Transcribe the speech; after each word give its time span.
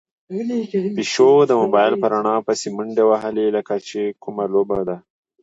پيشو 0.97 1.29
د 1.45 1.51
موبايل 1.61 1.93
په 2.01 2.07
رڼا 2.13 2.35
پسې 2.47 2.67
منډې 2.77 3.03
وهلې، 3.07 3.45
لکه 3.57 3.73
چې 3.87 3.99
کومه 4.23 4.45
لوبه 4.53 4.79
ده. 4.87 4.97